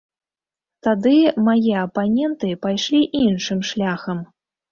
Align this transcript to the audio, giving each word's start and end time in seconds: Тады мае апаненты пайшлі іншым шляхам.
Тады 0.87 1.13
мае 1.49 1.73
апаненты 1.87 2.49
пайшлі 2.65 3.01
іншым 3.25 3.59
шляхам. 3.73 4.17